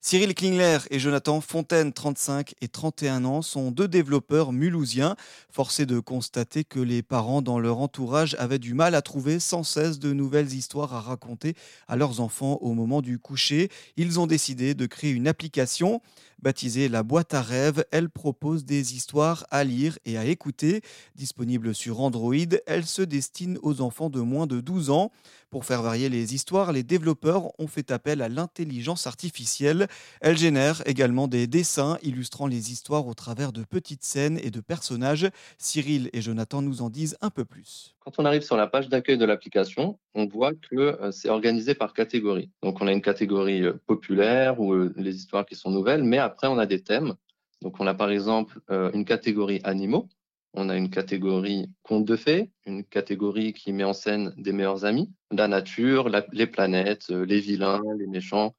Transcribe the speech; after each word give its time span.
Cyril 0.00 0.32
Klingler 0.32 0.78
et 0.90 1.00
Jonathan 1.00 1.40
Fontaine, 1.40 1.92
35 1.92 2.54
et 2.60 2.68
31 2.68 3.24
ans, 3.24 3.42
sont 3.42 3.72
deux 3.72 3.88
développeurs 3.88 4.52
mulhousiens, 4.52 5.16
forcés 5.50 5.86
de 5.86 5.98
constater 5.98 6.62
que 6.62 6.78
les 6.78 7.02
parents 7.02 7.42
dans 7.42 7.58
leur 7.58 7.78
entourage 7.78 8.36
avaient 8.38 8.60
du 8.60 8.74
mal 8.74 8.94
à 8.94 9.02
trouver 9.02 9.40
sans 9.40 9.64
cesse 9.64 9.98
de 9.98 10.12
nouvelles 10.12 10.52
histoires 10.52 10.94
à 10.94 11.00
raconter 11.00 11.54
à 11.88 11.96
leurs 11.96 12.20
enfants 12.20 12.58
au 12.60 12.74
moment 12.74 13.02
du 13.02 13.18
coucher. 13.18 13.70
Ils 13.96 14.20
ont 14.20 14.28
décidé 14.28 14.74
de 14.74 14.86
créer 14.86 15.10
une 15.10 15.26
application 15.26 16.00
baptisée 16.40 16.88
La 16.88 17.02
boîte 17.02 17.34
à 17.34 17.42
rêves. 17.42 17.84
Elle 17.90 18.10
propose 18.10 18.64
des 18.64 18.94
histoires 18.94 19.46
à 19.50 19.64
lire 19.64 19.98
et 20.04 20.18
à 20.18 20.24
écouter. 20.24 20.82
Disponible 21.14 21.74
sur 21.74 22.00
Android, 22.00 22.34
elle 22.66 22.86
se 22.86 23.02
destine 23.02 23.58
aux 23.62 23.80
enfants 23.80 24.10
de 24.10 24.20
moins 24.20 24.46
de 24.46 24.60
12 24.60 24.90
ans. 24.90 25.10
Pour 25.50 25.64
faire 25.64 25.82
varier 25.82 26.10
les 26.10 26.34
histoires, 26.34 26.72
les 26.72 26.82
développeurs 26.82 27.58
ont 27.58 27.68
fait 27.68 27.90
appel 27.90 28.20
à 28.20 28.28
l'intelligence 28.28 29.06
artificielle. 29.06 29.88
Elle 30.20 30.36
génère 30.36 30.82
également 30.86 31.26
des 31.26 31.46
dessins 31.46 31.96
illustrant 32.02 32.46
les 32.46 32.70
histoires 32.70 33.06
au 33.06 33.14
travers 33.14 33.52
de 33.52 33.64
petites 33.64 34.04
scènes 34.04 34.38
et 34.42 34.50
de 34.50 34.60
personnages. 34.60 35.28
Cyril 35.56 36.10
et 36.12 36.20
Jonathan 36.20 36.60
nous 36.60 36.82
en 36.82 36.90
disent 36.90 37.16
un 37.22 37.30
peu 37.30 37.46
plus. 37.46 37.94
Quand 38.00 38.22
on 38.22 38.24
arrive 38.24 38.42
sur 38.42 38.56
la 38.56 38.66
page 38.66 38.88
d'accueil 38.88 39.18
de 39.18 39.24
l'application, 39.24 39.98
on 40.14 40.26
voit 40.26 40.52
que 40.54 40.76
euh, 40.76 41.10
c'est 41.12 41.28
organisé 41.28 41.74
par 41.74 41.92
catégorie. 41.92 42.50
Donc 42.62 42.80
on 42.80 42.86
a 42.86 42.92
une 42.92 43.02
catégorie 43.02 43.62
euh, 43.62 43.74
populaire 43.86 44.60
ou 44.60 44.72
euh, 44.72 44.94
les 44.96 45.16
histoires 45.16 45.44
qui 45.44 45.54
sont 45.54 45.70
nouvelles, 45.70 46.04
mais 46.04 46.18
après 46.28 46.48
on 46.48 46.58
a 46.58 46.66
des 46.66 46.82
thèmes. 46.82 47.14
Donc 47.62 47.80
on 47.80 47.86
a 47.86 47.94
par 47.94 48.10
exemple 48.10 48.60
une 48.68 49.04
catégorie 49.04 49.60
animaux, 49.64 50.08
on 50.54 50.68
a 50.68 50.76
une 50.76 50.90
catégorie 50.90 51.68
contes 51.82 52.04
de 52.04 52.14
fées, 52.14 52.52
une 52.66 52.84
catégorie 52.84 53.52
qui 53.52 53.72
met 53.72 53.82
en 53.84 53.92
scène 53.92 54.32
des 54.36 54.52
meilleurs 54.52 54.84
amis, 54.84 55.12
la 55.32 55.48
nature, 55.48 56.08
les 56.32 56.46
planètes, 56.46 57.08
les 57.08 57.40
vilains, 57.40 57.82
les 57.98 58.06
méchants, 58.06 58.54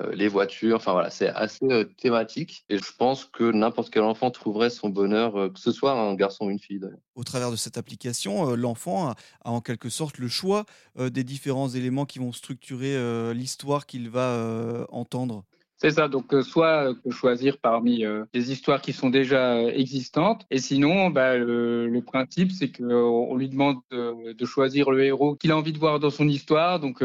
euh, 0.00 0.12
les 0.14 0.28
voitures. 0.28 0.76
Enfin 0.76 0.92
voilà, 0.92 1.10
c'est 1.10 1.28
assez 1.28 1.64
euh, 1.66 1.84
thématique 1.84 2.64
et 2.68 2.78
je 2.78 2.92
pense 2.98 3.26
que 3.26 3.52
n'importe 3.52 3.90
quel 3.90 4.02
enfant 4.02 4.30
trouverait 4.30 4.70
son 4.70 4.88
bonheur, 4.88 5.36
euh, 5.36 5.50
que 5.50 5.60
ce 5.60 5.70
soit 5.70 5.92
un 5.92 6.14
garçon 6.14 6.46
ou 6.46 6.50
une 6.50 6.58
fille. 6.58 6.80
Au 7.14 7.22
travers 7.22 7.50
de 7.50 7.56
cette 7.56 7.78
application, 7.78 8.56
l'enfant 8.56 9.10
a, 9.10 9.14
en 9.44 9.60
quelque 9.60 9.90
sorte 9.90 10.18
le 10.18 10.28
choix 10.28 10.64
des 10.98 11.22
différents 11.22 11.68
éléments 11.68 12.06
qui 12.06 12.18
vont 12.18 12.32
structurer 12.32 13.32
l'histoire 13.34 13.86
qu'il 13.86 14.10
va 14.10 14.86
entendre. 14.90 15.44
C'est 15.84 15.90
ça, 15.90 16.08
donc 16.08 16.32
euh, 16.32 16.42
soit 16.42 16.92
euh, 16.92 17.10
choisir 17.10 17.58
parmi 17.58 18.06
euh, 18.06 18.24
des 18.32 18.50
histoires 18.50 18.80
qui 18.80 18.94
sont 18.94 19.10
déjà 19.10 19.62
existantes, 19.64 20.46
et 20.50 20.56
sinon, 20.56 21.10
bah, 21.10 21.36
le, 21.36 22.00
principe, 22.00 22.52
c'est 22.52 22.72
qu'on 22.72 23.36
lui 23.36 23.50
demande 23.50 23.80
de, 23.90 24.44
choisir 24.46 24.90
le 24.90 25.04
héros 25.04 25.34
qu'il 25.36 25.52
a 25.52 25.58
envie 25.58 25.74
de 25.74 25.78
voir 25.78 26.00
dans 26.00 26.08
son 26.08 26.26
histoire. 26.26 26.80
Donc 26.80 27.00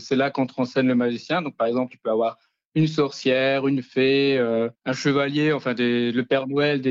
c'est 0.00 0.14
là 0.14 0.30
qu'entre 0.30 0.60
en 0.60 0.64
scène 0.66 0.86
le 0.86 0.94
magicien. 0.94 1.42
Donc 1.42 1.56
par 1.56 1.66
exemple, 1.66 1.94
il 1.94 1.98
peut 1.98 2.10
avoir 2.10 2.38
une 2.76 2.86
sorcière, 2.86 3.66
une 3.66 3.82
fée, 3.82 4.38
un 4.38 4.92
chevalier, 4.92 5.52
enfin 5.52 5.74
le 5.76 6.22
Père 6.22 6.46
Noël. 6.46 6.82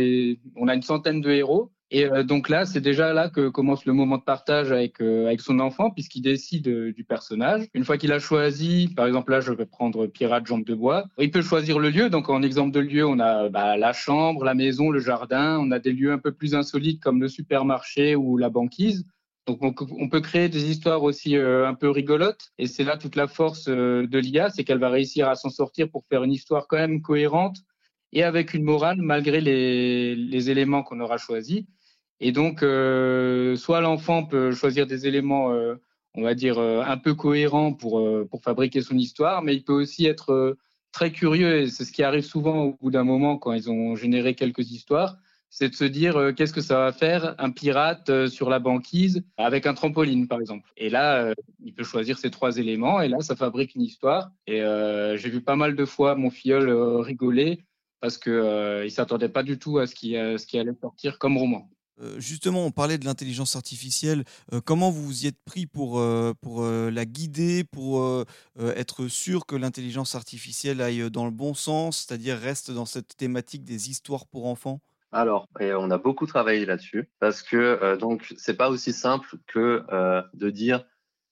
On 0.57 0.67
a 0.67 0.75
une 0.75 0.81
centaine 0.81 1.21
de 1.21 1.31
héros. 1.31 1.71
Et 1.91 2.05
euh, 2.05 2.23
donc 2.23 2.49
là, 2.49 2.65
c'est 2.65 2.81
déjà 2.81 3.13
là 3.13 3.29
que 3.29 3.49
commence 3.49 3.85
le 3.85 3.93
moment 3.93 4.17
de 4.17 4.23
partage 4.23 4.71
avec, 4.71 5.01
euh, 5.01 5.27
avec 5.27 5.41
son 5.41 5.59
enfant, 5.59 5.91
puisqu'il 5.91 6.21
décide 6.21 6.67
euh, 6.67 6.91
du 6.91 7.03
personnage. 7.03 7.67
Une 7.73 7.85
fois 7.85 7.97
qu'il 7.97 8.11
a 8.11 8.19
choisi, 8.19 8.89
par 8.95 9.05
exemple 9.05 9.31
là, 9.31 9.39
je 9.39 9.51
vais 9.51 9.67
prendre 9.67 10.07
Pirate 10.07 10.47
Jambe 10.47 10.65
de 10.65 10.73
Bois, 10.73 11.05
il 11.19 11.29
peut 11.29 11.43
choisir 11.43 11.77
le 11.77 11.89
lieu. 11.89 12.09
Donc 12.09 12.29
en 12.29 12.41
exemple 12.41 12.71
de 12.71 12.79
lieu, 12.79 13.05
on 13.05 13.19
a 13.19 13.49
bah, 13.49 13.77
la 13.77 13.93
chambre, 13.93 14.43
la 14.43 14.55
maison, 14.55 14.89
le 14.89 14.99
jardin. 14.99 15.59
On 15.59 15.71
a 15.71 15.79
des 15.79 15.91
lieux 15.91 16.11
un 16.11 16.17
peu 16.17 16.31
plus 16.31 16.55
insolites 16.55 17.01
comme 17.01 17.21
le 17.21 17.27
supermarché 17.27 18.15
ou 18.15 18.37
la 18.37 18.49
banquise. 18.49 19.05
Donc 19.45 19.59
on, 19.61 20.09
peut 20.09 20.21
créer 20.21 20.49
des 20.49 20.71
histoires 20.71 21.03
aussi 21.03 21.35
un 21.35 21.75
peu 21.75 21.91
rigolotes. 21.91 22.49
Et 22.57 22.65
c'est 22.65 22.83
là 22.83 22.97
toute 22.97 23.15
la 23.15 23.27
force 23.27 23.65
de 23.65 24.17
l'IA, 24.17 24.49
c'est 24.49 24.63
qu'elle 24.63 24.79
va 24.79 24.89
réussir 24.89 25.29
à 25.29 25.35
s'en 25.35 25.51
sortir 25.51 25.87
pour 25.87 26.03
faire 26.07 26.23
une 26.23 26.31
histoire 26.31 26.65
quand 26.67 26.77
même 26.77 27.03
cohérente 27.03 27.57
et 28.11 28.23
avec 28.23 28.55
une 28.55 28.63
morale 28.63 28.97
malgré 29.03 29.41
les, 29.41 30.15
les 30.15 30.49
éléments 30.49 30.81
qu'on 30.81 30.99
aura 30.99 31.17
choisis. 31.17 31.63
Et 32.19 32.31
donc, 32.31 32.63
euh, 32.63 33.55
soit 33.55 33.81
l'enfant 33.81 34.23
peut 34.23 34.51
choisir 34.51 34.87
des 34.87 35.07
éléments, 35.07 35.51
euh, 35.51 35.75
on 36.13 36.23
va 36.23 36.33
dire, 36.33 36.59
euh, 36.59 36.81
un 36.81 36.97
peu 36.97 37.13
cohérents 37.13 37.73
pour, 37.73 38.01
fabriquer 38.43 38.81
son 38.81 38.97
histoire, 38.97 39.41
mais 39.41 39.55
il 39.55 39.63
peut 39.63 39.73
aussi 39.73 40.05
être 40.05 40.57
très 40.91 41.11
curieux, 41.11 41.61
et 41.61 41.67
c'est 41.67 41.83
ce 41.83 41.91
qui 41.91 42.03
arrive 42.03 42.23
souvent 42.23 42.63
au 42.63 42.73
bout 42.73 42.91
d'un 42.91 43.03
moment 43.03 43.37
quand 43.37 43.53
ils 43.53 43.69
ont 43.69 43.95
généré 43.95 44.35
quelques 44.35 44.71
histoires, 44.71 45.17
c'est 45.49 45.69
de 45.69 45.75
se 45.75 45.85
dire 45.85 46.33
qu'est-ce 46.35 46.53
que 46.53 46.61
ça 46.61 46.79
va 46.79 46.91
faire 46.91 47.35
un 47.39 47.51
pirate 47.51 48.27
sur 48.27 48.49
la 48.49 48.59
banquise 48.59 49.23
avec 49.37 49.65
un 49.65 49.73
trampoline, 49.73 50.27
par 50.27 50.39
exemple. 50.39 50.69
Et 50.77 50.89
là, 50.89 51.33
il 51.63 51.73
peut 51.73 51.83
choisir 51.83 52.17
ces 52.17 52.29
trois 52.29 52.57
éléments, 52.57 53.01
et 53.01 53.07
là, 53.07 53.19
ça 53.21 53.35
fabrique 53.35 53.75
une 53.75 53.81
histoire. 53.81 54.31
Et 54.47 54.59
j'ai 54.59 55.29
vu 55.29 55.41
pas 55.41 55.55
mal 55.55 55.75
de 55.75 55.85
fois 55.85 56.15
mon 56.15 56.29
filleul 56.29 56.69
rigoler 56.99 57.63
parce 58.01 58.17
qu'il 58.17 58.33
ne 58.33 58.87
s'attendait 58.89 59.29
pas 59.29 59.43
du 59.43 59.57
tout 59.57 59.79
à 59.79 59.87
ce 59.87 59.95
qui, 59.95 60.11
ce 60.13 60.45
qui 60.45 60.59
allait 60.59 60.75
sortir 60.81 61.17
comme 61.19 61.37
roman. 61.37 61.69
Euh, 62.01 62.19
justement, 62.19 62.65
on 62.65 62.71
parlait 62.71 62.97
de 62.97 63.05
l'intelligence 63.05 63.55
artificielle. 63.55 64.23
Euh, 64.53 64.61
comment 64.63 64.91
vous 64.91 65.03
vous 65.03 65.23
y 65.25 65.27
êtes 65.27 65.41
pris 65.45 65.65
pour, 65.65 65.99
euh, 65.99 66.33
pour 66.41 66.63
la 66.65 67.05
guider, 67.05 67.63
pour 67.63 68.25
être 68.59 69.07
sûr 69.07 69.45
que 69.45 69.55
l'intelligence 69.55 70.15
artificielle 70.15 70.81
aille 70.81 71.09
dans 71.11 71.25
le 71.25 71.31
bon 71.31 71.53
sens, 71.53 72.05
c'est-à-dire 72.05 72.37
reste 72.37 72.71
dans 72.71 72.85
cette 72.85 73.15
thématique 73.17 73.63
des 73.63 73.89
histoires 73.89 74.25
pour 74.25 74.47
enfants? 74.47 74.79
Alors, 75.11 75.47
on 75.59 75.91
a 75.91 75.97
beaucoup 75.97 76.25
travaillé 76.25 76.65
là-dessus 76.65 77.09
parce 77.19 77.41
que 77.41 77.95
donc 77.97 78.33
c'est 78.37 78.57
pas 78.57 78.69
aussi 78.69 78.93
simple 78.93 79.37
que 79.47 79.83
de 80.33 80.49
dire 80.49 80.83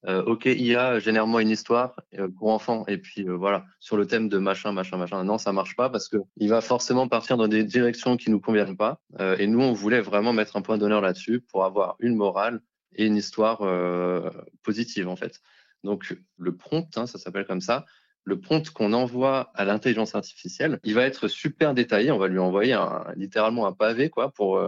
euh, 0.06 0.24
ok, 0.24 0.46
IA, 0.46 1.00
génère-moi 1.00 1.42
une 1.42 1.50
histoire 1.50 1.96
euh, 2.18 2.28
pour 2.28 2.50
enfants. 2.50 2.86
Et 2.88 2.98
puis 2.98 3.28
euh, 3.28 3.36
voilà, 3.36 3.66
sur 3.80 3.98
le 3.98 4.06
thème 4.06 4.30
de 4.30 4.38
machin, 4.38 4.72
machin, 4.72 4.98
machin. 4.98 5.24
Non, 5.24 5.38
ça 5.38 5.54
marche 5.54 5.76
pas 5.76 5.90
parce 5.90 6.10
que 6.10 6.18
il 6.38 6.50
va 6.50 6.62
forcément 6.62 7.08
partir 7.08 7.38
dans 7.38 7.48
des 7.48 7.64
directions 7.64 8.18
qui 8.18 8.30
nous 8.30 8.40
conviennent 8.40 8.78
pas. 8.78 9.00
et 9.40 9.48
nous, 9.48 9.62
on 9.62 9.74
voulait 9.74 10.02
vraiment 10.02 10.34
mettre 10.34 10.58
un 10.58 10.62
point 10.62 10.78
d'honneur 10.78 11.02
là-dessus 11.02 11.42
pour 11.42 11.64
avoir 11.66 11.96
une 12.00 12.16
morale 12.16 12.62
et 12.96 13.06
une 13.06 13.16
histoire 13.16 13.60
positive 14.64 15.08
en 15.08 15.16
fait. 15.16 15.40
Donc 15.84 16.16
le 16.38 16.56
prompt, 16.56 16.98
hein, 16.98 17.06
ça 17.06 17.18
s'appelle 17.18 17.46
comme 17.46 17.62
ça. 17.62 17.86
Le 18.26 18.40
prompt 18.40 18.70
qu'on 18.70 18.94
envoie 18.94 19.52
à 19.54 19.66
l'intelligence 19.66 20.16
artificielle, 20.16 20.80
il 20.84 20.94
va 20.94 21.04
être 21.04 21.28
super 21.28 21.74
détaillé. 21.74 22.12
On 22.12 22.18
va 22.18 22.28
lui 22.28 22.40
envoyer 22.40 22.78
littéralement 23.16 23.68
un 23.68 23.74
pavé 23.74 24.10
quoi 24.10 24.32
pour 24.32 24.62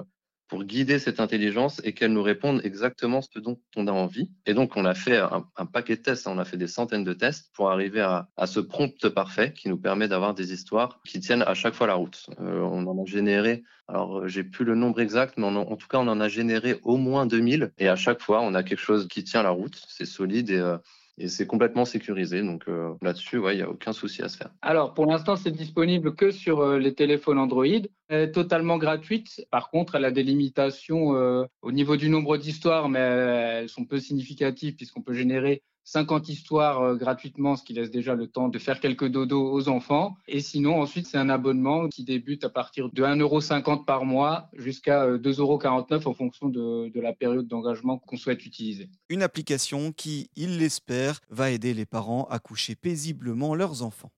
pour 0.48 0.64
guider 0.64 1.00
cette 1.00 1.20
intelligence 1.20 1.82
et 1.84 1.94
qu'elle 1.94 2.14
nous 2.14 2.24
réponde 2.24 2.62
exactement 2.64 3.22
ce 3.22 3.40
dont 3.40 3.60
on 3.76 3.88
a 3.88 3.92
envie. 3.92 4.30
Et 4.46 4.54
donc, 4.54 4.78
on 4.78 4.86
a 4.86 4.94
fait 4.94 5.18
un, 5.18 5.66
paquet 5.66 5.96
de 5.96 6.02
tests, 6.02 6.28
hein. 6.28 6.34
on 6.36 6.40
a 6.40 6.46
fait 6.46 6.58
des 6.58 6.68
centaines 6.68 7.04
de 7.04 7.14
tests 7.14 7.52
pour 7.54 7.72
arriver 7.72 8.02
à, 8.02 8.28
ce 8.46 8.60
prompt 8.60 9.10
parfait 9.10 9.54
qui 9.54 9.70
nous 9.70 9.78
permet 9.78 10.08
d'avoir 10.08 10.34
des 10.34 10.54
histoires 10.54 11.00
qui 11.06 11.20
tiennent 11.20 11.44
à 11.44 11.54
chaque 11.54 11.74
fois 11.74 11.88
la 11.88 11.96
route. 11.96 12.30
Euh, 12.40 12.62
on 12.62 12.86
en 12.86 13.02
a 13.02 13.06
généré, 13.06 13.64
alors 13.88 14.28
j'ai 14.28 14.44
plus 14.44 14.66
le 14.66 14.76
nombre 14.76 15.02
exact, 15.02 15.38
mais 15.38 15.46
en 15.46 15.76
tout 15.76 15.88
cas, 15.88 15.98
on 15.98 16.08
en 16.08 16.20
a 16.20 16.28
généré 16.28 16.80
au 16.84 16.98
moins 16.98 17.26
2000 17.26 17.72
et 17.78 17.88
à 17.88 17.96
chaque 17.96 18.22
fois, 18.22 18.42
on 18.42 18.54
a 18.54 18.64
quelque 18.64 18.80
chose 18.80 19.08
qui 19.08 19.24
tient 19.24 19.44
la 19.44 19.50
route, 19.50 19.82
c'est 19.88 20.06
solide 20.06 20.50
et 20.50 20.58
euh, 20.58 20.78
et 21.18 21.28
c'est 21.28 21.48
complètement 21.48 21.86
sécurisé. 21.86 22.42
Donc 22.42 22.68
euh, 22.68 22.94
là-dessus, 23.02 23.42
il 23.52 23.56
n'y 23.56 23.62
a 23.62 23.70
aucun 23.70 23.94
souci 23.94 24.22
à 24.22 24.30
se 24.30 24.38
faire. 24.38 24.50
Alors 24.62 24.94
pour 24.94 25.06
l'instant, 25.06 25.36
c'est 25.36 25.52
disponible 25.52 26.16
que 26.16 26.32
sur 26.32 26.60
euh, 26.60 26.78
les 26.78 26.94
téléphones 26.94 27.40
Android. 27.40 27.66
Elle 28.08 28.22
est 28.22 28.32
totalement 28.32 28.78
gratuite. 28.78 29.46
Par 29.50 29.70
contre, 29.72 29.96
elle 29.96 30.06
a 30.06 30.12
des 30.12 30.24
limitations 30.24 31.16
euh, 31.16 31.46
au 31.62 31.72
niveau 31.72 31.96
du 31.98 32.10
nombre 32.10 32.38
d'histoires, 32.38 32.90
mais 32.90 33.00
elles 33.00 33.70
sont 33.70 33.86
peu 33.86 34.00
significatives 34.00 34.76
puisqu'on 34.76 35.02
peut 35.02 35.14
générer 35.14 35.64
50 35.86 36.30
histoires 36.30 36.82
euh, 36.82 36.96
gratuitement, 36.96 37.56
ce 37.56 37.64
qui 37.64 37.74
laisse 37.74 37.92
déjà 37.92 38.16
le 38.16 38.28
temps 38.28 38.50
de 38.50 38.60
faire 38.60 38.80
quelques 38.80 39.08
dodos 39.08 39.52
aux 39.52 39.70
enfants. 39.70 40.18
Et 40.28 40.42
sinon, 40.42 40.82
ensuite, 40.82 41.08
c'est 41.08 41.18
un 41.18 41.30
abonnement 41.30 41.88
qui 41.88 42.04
débute 42.04 42.44
à 42.44 42.50
partir 42.50 42.90
de 42.92 43.04
1,50€ 43.04 43.86
par 43.86 44.04
mois 44.04 44.50
jusqu'à 44.54 45.08
2,49€ 45.08 45.94
euh, 45.94 46.10
en 46.10 46.14
fonction 46.14 46.50
de, 46.50 46.90
de 46.90 47.00
la 47.00 47.14
période 47.14 47.48
d'engagement 47.48 48.00
qu'on 48.00 48.18
souhaite 48.18 48.46
utiliser. 48.46 48.90
Une 49.10 49.22
application 49.22 49.92
qui, 49.92 50.30
il 50.36 50.58
l'espère, 50.58 51.20
va 51.30 51.52
aider 51.52 51.74
les 51.74 51.86
parents 51.86 52.26
à 52.30 52.40
coucher 52.40 52.76
paisiblement 52.76 53.54
leurs 53.56 53.84
enfants. 53.84 54.12